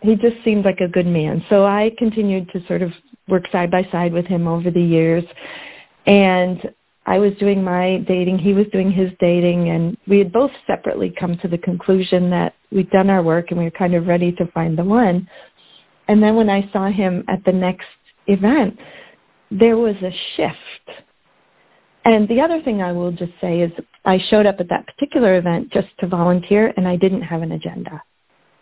[0.00, 1.44] He just seemed like a good man.
[1.48, 2.90] So I continued to sort of
[3.28, 5.22] work side by side with him over the years.
[6.06, 6.74] And
[7.06, 11.14] I was doing my dating, he was doing his dating, and we had both separately
[11.16, 14.32] come to the conclusion that we'd done our work and we were kind of ready
[14.32, 15.28] to find the one.
[16.08, 17.86] And then when I saw him at the next
[18.26, 18.76] event,
[19.52, 21.04] there was a shift
[22.04, 23.70] and the other thing I will just say is
[24.04, 27.52] I showed up at that particular event just to volunteer and I didn't have an
[27.52, 28.02] agenda.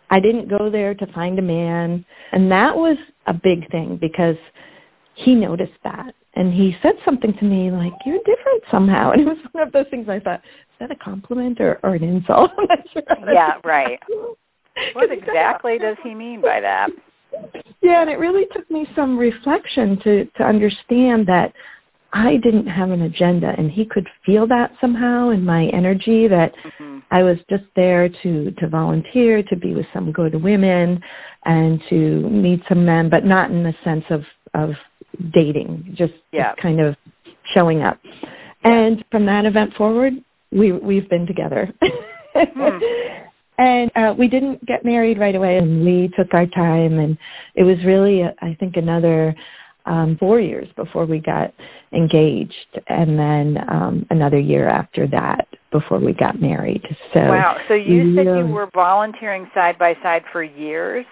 [0.09, 2.05] I didn't go there to find a man.
[2.33, 4.35] And that was a big thing because
[5.15, 6.13] he noticed that.
[6.35, 9.11] And he said something to me like, you're different somehow.
[9.13, 11.95] And it was one of those things I thought, is that a compliment or, or
[11.95, 12.51] an insult?
[12.93, 13.03] sure.
[13.33, 13.99] Yeah, right.
[14.93, 16.89] what exactly does he mean by that?
[17.81, 21.51] Yeah, and it really took me some reflection to, to understand that
[22.13, 26.53] I didn't have an agenda and he could feel that somehow in my energy that
[26.55, 26.99] mm-hmm.
[27.09, 31.01] I was just there to to volunteer, to be with some good women
[31.45, 34.71] and to meet some men, but not in the sense of of
[35.33, 36.49] dating, just, yeah.
[36.49, 36.95] just kind of
[37.53, 37.99] showing up.
[38.03, 38.29] Yeah.
[38.63, 40.13] And from that event forward,
[40.51, 41.73] we we've been together.
[42.33, 42.77] hmm.
[43.57, 47.15] And uh, we didn't get married right away, and we took our time, and
[47.53, 49.35] it was really, I think, another
[49.85, 51.53] um, four years before we got
[51.93, 56.83] engaged, and then um, another year after that before we got married.
[57.13, 57.57] So wow!
[57.67, 61.05] So you said you were volunteering side by side for years.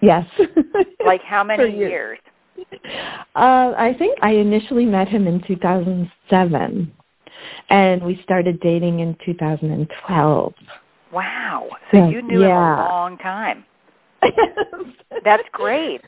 [0.00, 0.26] Yes.
[1.04, 2.18] like how many years?
[3.34, 6.92] Uh, I think I initially met him in 2007,
[7.70, 10.54] and we started dating in 2012.
[11.12, 11.68] Wow!
[11.90, 12.48] So you knew yeah.
[12.48, 13.64] him a long time.
[15.24, 16.02] That's great.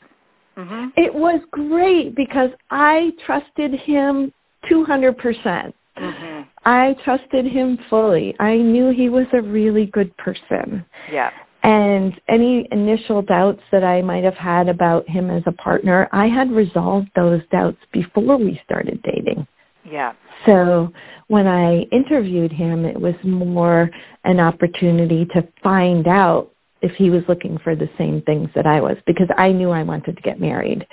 [0.57, 0.89] Mm-hmm.
[0.97, 4.31] It was great because I trusted him
[4.69, 5.73] 200%.
[5.97, 6.41] Mm-hmm.
[6.65, 8.35] I trusted him fully.
[8.39, 10.85] I knew he was a really good person.
[11.11, 11.31] Yeah.
[11.63, 16.27] And any initial doubts that I might have had about him as a partner, I
[16.27, 19.47] had resolved those doubts before we started dating.
[19.89, 20.13] Yeah.
[20.45, 20.91] So
[21.27, 23.89] when I interviewed him, it was more
[24.25, 26.52] an opportunity to find out
[26.83, 29.83] if he was looking for the same things that I was because I knew I
[29.83, 30.85] wanted to get married.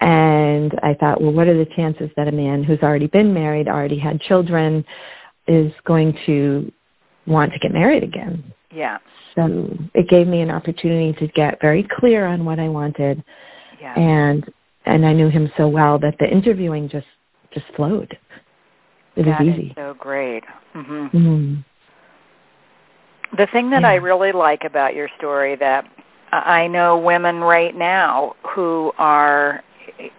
[0.00, 3.66] And I thought, well, what are the chances that a man who's already been married,
[3.66, 4.84] already had children,
[5.48, 6.70] is going to
[7.26, 8.52] want to get married again?
[8.72, 8.98] Yeah.
[9.34, 13.22] So it gave me an opportunity to get very clear on what I wanted.
[13.80, 13.98] Yeah.
[13.98, 14.50] And
[14.84, 17.06] and I knew him so well that the interviewing just
[17.52, 18.16] just flowed.
[19.16, 19.72] It that was easy.
[19.76, 20.44] so great.
[20.72, 21.54] hmm Mm-hmm.
[23.32, 23.88] The thing that Yeah.
[23.88, 25.86] I really like about your story that
[26.32, 29.62] I know women right now who are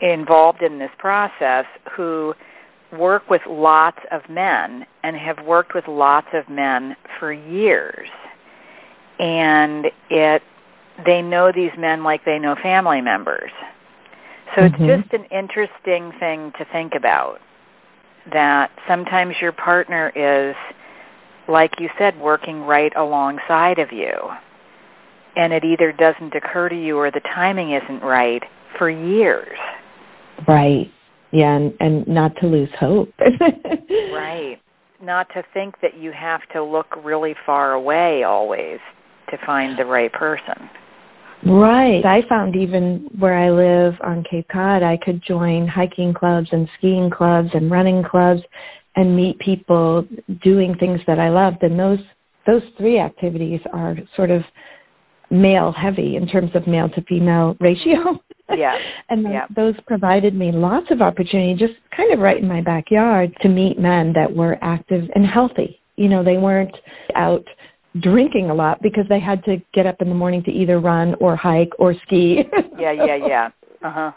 [0.02, 2.36] involved in this process who
[2.92, 8.10] work with lots of men and have worked with lots of men for years.
[9.20, 10.44] And it
[11.06, 13.52] they know these men like they know family members.
[14.56, 14.66] So Mhm.
[14.66, 17.40] it's just an interesting thing to think about
[18.32, 20.56] that sometimes your partner is
[21.48, 24.14] like you said working right alongside of you
[25.38, 28.44] and it either doesn't occur to you or the timing isn't right
[28.78, 29.58] for years.
[30.48, 30.92] Right.
[31.32, 33.14] Yeah, and, and not to lose hope.
[34.12, 34.60] Right.
[35.02, 38.80] Not to think that you have to look really far away always
[39.30, 40.70] to find the right person.
[41.46, 42.04] Right.
[42.04, 46.68] I found even where I live on Cape Cod, I could join hiking clubs and
[46.78, 48.42] skiing clubs and running clubs
[48.98, 50.06] and meet people
[50.44, 51.64] doing things that I loved.
[51.64, 52.00] And those
[52.46, 54.42] those three activities are sort of
[55.30, 58.20] male heavy in terms of male to female ratio.
[58.56, 58.78] Yeah.
[59.10, 59.46] and Yeah.
[59.56, 63.78] those provided me lots of opportunity just kind of right in my backyard to meet
[63.80, 65.80] men that were active and healthy.
[65.96, 66.76] You know, they weren't
[67.16, 67.46] out
[68.00, 71.16] drinking a lot because they had to get up in the morning to either run
[71.20, 72.44] or hike or ski.
[72.80, 73.50] Yeah, yeah, yeah.
[73.84, 74.12] Uh-huh.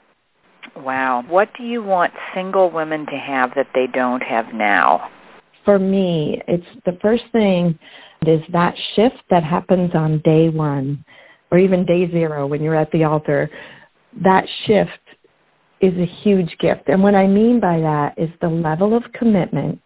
[0.76, 1.24] Wow.
[1.28, 5.10] What do you want single women to have that they don't have now?
[5.64, 7.78] For me, it's the first thing
[8.26, 11.04] is that shift that happens on day one
[11.50, 13.50] or even day zero when you're at the altar.
[14.22, 14.90] That shift
[15.80, 16.82] is a huge gift.
[16.88, 19.80] And what I mean by that is the level of commitment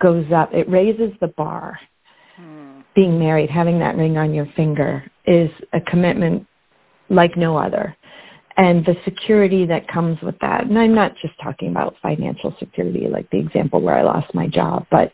[0.00, 0.52] goes up.
[0.52, 1.78] It raises the bar.
[2.36, 2.80] Hmm.
[2.94, 6.46] Being married, having that ring on your finger is a commitment
[7.08, 7.96] like no other.
[8.56, 10.66] And the security that comes with that.
[10.66, 14.46] And I'm not just talking about financial security like the example where I lost my
[14.46, 15.12] job, but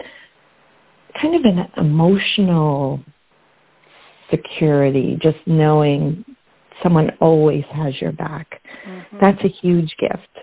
[1.21, 3.01] kind of an emotional
[4.31, 6.25] security, just knowing
[6.83, 8.61] someone always has your back.
[8.87, 9.21] Mhm.
[9.21, 10.39] That's a huge gift.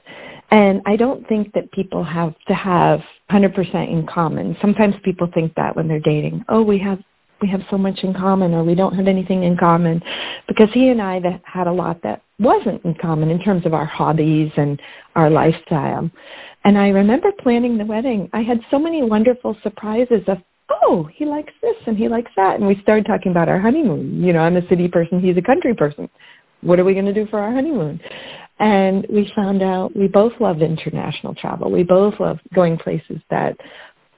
[0.49, 4.55] And I don't think that people have to have 100% in common.
[4.61, 6.99] Sometimes people think that when they're dating, oh, we have
[7.39, 10.01] we have so much in common or we don't have anything in common
[10.47, 13.73] because he and I that had a lot that wasn't in common in terms of
[13.73, 14.79] our hobbies and
[15.15, 16.09] our lifestyle.
[16.63, 18.29] And I remember planning the wedding.
[18.33, 20.37] I had so many wonderful surprises of
[20.83, 22.55] oh, he likes this and he likes that.
[22.55, 24.23] And we started talking about our honeymoon.
[24.23, 26.09] You know, I'm a city person, he's a country person.
[26.61, 27.99] What are we going to do for our honeymoon?
[28.59, 31.71] And we found out we both loved international travel.
[31.71, 33.55] We both loved going places that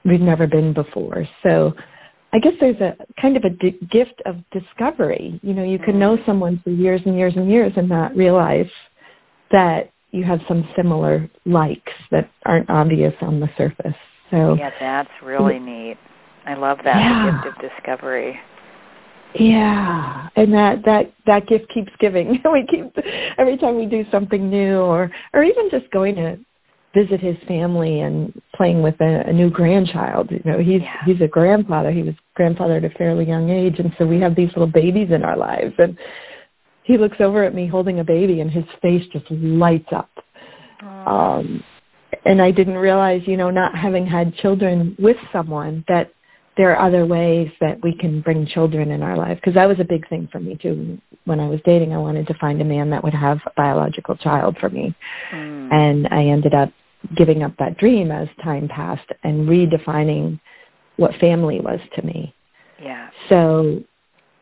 [0.04, 1.28] we've never been before.
[1.42, 1.74] So
[2.32, 5.40] I guess there's a kind of a d- gift of discovery.
[5.42, 6.26] You know, you can know mm-hmm.
[6.26, 8.70] someone for years and years and years and not realize
[9.50, 13.94] that you have some similar likes that aren't obvious on the surface.
[14.30, 15.64] So Yeah, that's really mm.
[15.64, 15.98] neat.
[16.46, 17.42] I love that Yeah.
[17.42, 18.38] gift of discovery.
[19.34, 22.42] Yeah, and that that that gift keeps giving.
[22.52, 22.92] we keep
[23.38, 26.36] every time we do something new, or or even just going to
[26.94, 30.30] visit his family and playing with a, a new grandchild.
[30.30, 31.04] You know, he's Yeah.
[31.04, 31.90] he's a grandfather.
[31.90, 35.10] He was grandfather at a fairly young age, and so we have these little babies
[35.10, 35.74] in our lives.
[35.78, 35.96] And
[36.82, 40.10] he looks over at me holding a baby, and his face just lights up.
[41.06, 41.62] Um,
[42.24, 46.12] and I didn't realize, you know, not having had children with someone that
[46.60, 49.80] there are other ways that we can bring children in our life because that was
[49.80, 52.64] a big thing for me too when i was dating i wanted to find a
[52.64, 54.94] man that would have a biological child for me
[55.32, 55.72] Mm.
[55.72, 56.70] and i ended up
[57.16, 60.38] giving up that dream as time passed and redefining
[60.96, 62.34] what family was to me
[62.82, 63.08] Yeah.
[63.30, 63.82] so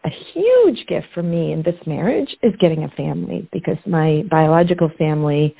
[0.04, 4.90] a huge gift for me in this marriage is getting a family because my biological
[4.98, 5.54] family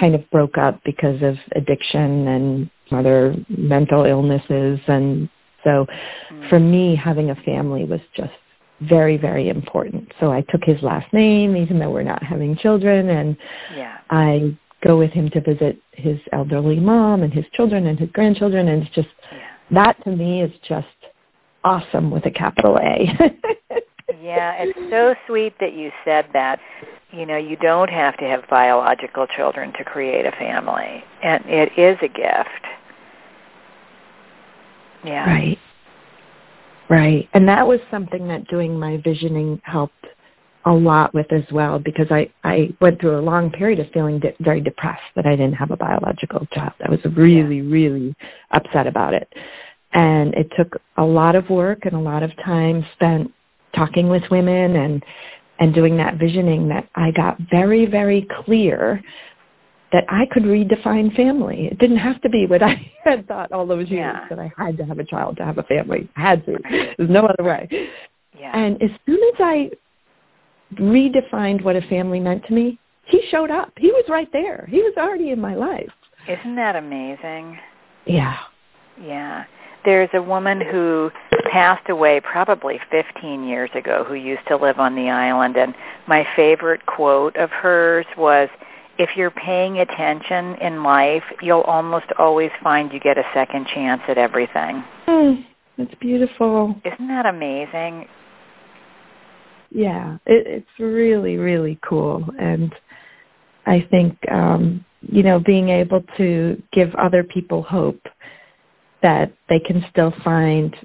[0.00, 5.28] kind of broke up because of addiction and other mental illnesses and
[5.64, 5.86] so
[6.28, 6.48] hmm.
[6.48, 8.32] for me having a family was just
[8.82, 13.10] very very important so i took his last name even though we're not having children
[13.10, 13.36] and
[13.76, 13.98] Yeah.
[14.10, 18.68] i go with him to visit his elderly mom and his children and his grandchildren
[18.68, 19.38] and it's just Yeah.
[19.72, 20.86] that to me is just
[21.62, 23.14] awesome with a capital A.
[24.22, 26.60] Yeah, it's so sweet that you said that.
[27.12, 31.72] You know, you don't have to have biological children to create a family, and it
[31.76, 32.64] is a gift.
[35.04, 35.24] Yeah.
[35.26, 35.58] right.
[36.88, 37.28] Right.
[37.34, 40.06] And that was something that doing my visioning helped
[40.66, 44.18] a lot with as well because I, I went through a long period of feeling
[44.18, 46.72] de- very depressed that I didn't have a biological child.
[46.84, 47.72] I was really, yeah.
[47.72, 48.14] really
[48.50, 49.32] upset about it.
[49.92, 53.32] And it took a lot of work and a lot of time spent
[53.74, 55.04] talking with women and
[55.60, 59.02] and doing that visioning that I got very, very clear
[59.92, 61.68] that I could redefine family.
[61.70, 64.28] It didn't have to be what I had thought all those years yeah.
[64.28, 66.08] that I had to have a child to have a family.
[66.16, 66.58] I had to.
[66.96, 67.68] There's no other way.
[68.38, 68.56] Yeah.
[68.56, 69.70] And as soon as I
[70.74, 73.72] redefined what a family meant to me, he showed up.
[73.76, 74.68] He was right there.
[74.70, 75.90] He was already in my life.
[76.28, 77.58] Isn't that amazing?
[78.06, 78.36] Yeah.
[79.02, 79.44] Yeah.
[79.84, 81.10] There's a woman who
[81.50, 85.74] passed away probably 15 years ago who used to live on the island and
[86.06, 88.48] my favorite quote of hers was
[89.00, 94.02] if you're paying attention in life, you'll almost always find you get a second chance
[94.08, 94.84] at everything.
[95.08, 95.46] Mm,
[95.78, 96.74] that's beautiful.
[96.84, 98.06] Isn't that amazing?
[99.70, 102.26] Yeah, it, it's really, really cool.
[102.38, 102.74] And
[103.64, 108.02] I think, um, you know, being able to give other people hope
[109.02, 110.76] that they can still find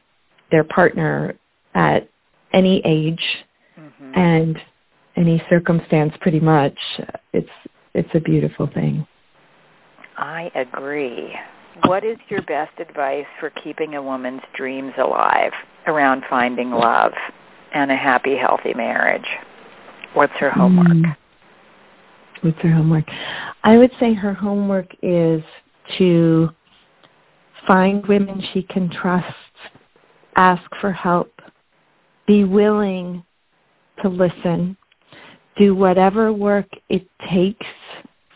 [0.51, 1.35] their partner
[1.73, 2.07] at
[2.53, 3.23] any age
[3.77, 4.11] mm-hmm.
[4.15, 4.57] and
[5.17, 6.77] any circumstance pretty much
[7.33, 7.49] it's
[7.95, 9.07] it's a beautiful thing.
[10.17, 11.33] I agree.
[11.85, 15.51] What is your best advice for keeping a woman's dreams alive
[15.87, 17.13] around finding love
[17.73, 19.25] and a happy healthy marriage?
[20.13, 20.87] What's her homework?
[20.87, 21.15] Mm.
[22.41, 23.05] what's her homework?
[23.63, 25.41] I would say her homework is
[25.97, 26.49] to
[27.67, 29.25] find women she can trust,
[30.35, 31.41] ask for help,
[32.27, 33.23] be willing
[34.01, 34.77] to listen,
[35.57, 37.65] do whatever work it takes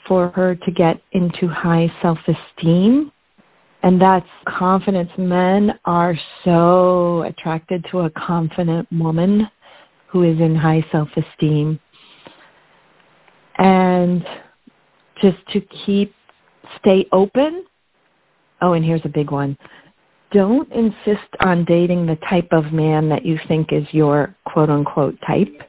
[0.07, 3.11] for her to get into high self-esteem.
[3.83, 5.11] And that's confidence.
[5.17, 9.49] Men are so attracted to a confident woman
[10.07, 11.79] who is in high self-esteem.
[13.57, 14.25] And
[15.21, 16.13] just to keep,
[16.79, 17.65] stay open
[18.61, 19.57] Oh, and here's a big one.
[20.31, 25.17] Don't insist on dating the type of man that you think is your quote unquote
[25.25, 25.61] type.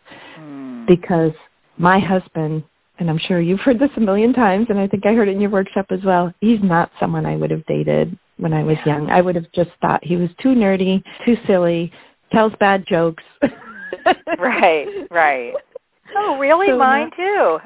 [0.90, 1.30] Because
[1.78, 2.64] my husband,
[2.98, 5.36] and I'm sure you've heard this a million times and I think I heard it
[5.36, 8.76] in your workshop as well, he's not someone I would have dated when I was
[8.84, 8.96] yeah.
[8.96, 9.08] young.
[9.08, 11.92] I would have just thought he was too nerdy, too silly,
[12.32, 13.22] tells bad jokes.
[14.38, 15.54] right, right.
[16.16, 16.66] Oh, really?
[16.66, 17.60] So Mine not,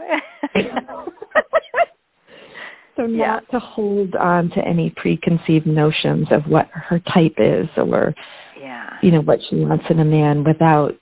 [0.54, 0.60] too.
[2.96, 3.50] So not yeah.
[3.50, 8.14] to hold on to any preconceived notions of what her type is or,
[8.56, 8.98] yeah.
[9.02, 10.94] you know, what she wants in a man without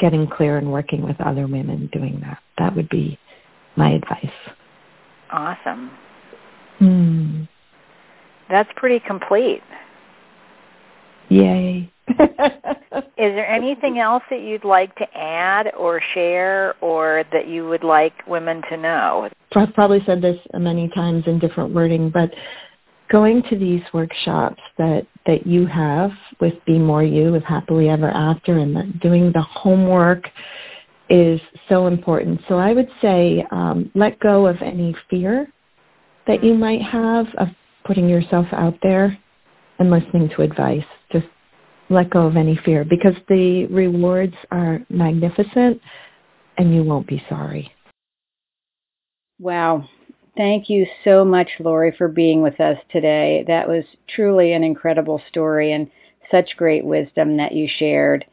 [0.00, 2.38] getting clear and working with other women doing that.
[2.58, 3.18] That would be
[3.76, 4.30] my advice.
[5.30, 5.90] Awesome.
[6.80, 7.48] Mm.
[8.48, 9.62] That's pretty complete.
[11.28, 11.92] Yay.
[12.08, 17.84] Is there anything else that you'd like to add or share or that you would
[17.84, 19.28] like women to know?
[19.54, 22.30] I've probably said this many times in different wording, but
[23.10, 28.10] going to these workshops that, that you have with Be More You, with Happily Ever
[28.10, 30.28] After, and doing the homework
[31.08, 32.40] is so important.
[32.48, 35.52] So I would say um, let go of any fear
[36.26, 37.48] that you might have of
[37.84, 39.18] putting yourself out there
[39.78, 40.84] and listening to advice.
[41.12, 41.26] Just
[41.88, 45.80] let go of any fear because the rewards are magnificent
[46.56, 47.72] and you won't be sorry.
[49.40, 49.88] Wow.
[50.40, 53.44] Thank you so much, Laurie, for being with us today.
[53.46, 55.90] That was truly an incredible story and
[56.30, 58.24] such great wisdom that you shared.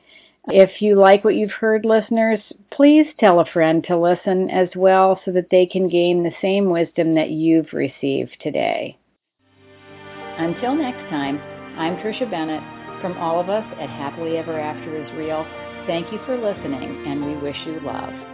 [0.48, 2.40] If you like what you've heard, listeners,
[2.72, 6.70] please tell a friend to listen as well so that they can gain the same
[6.70, 8.98] wisdom that you've received today.
[10.38, 11.42] Until next time,
[11.78, 15.46] I'm Tricia Bennett from all of us at Happily Ever After is Real,
[15.88, 18.27] thank you for listening and we wish you love.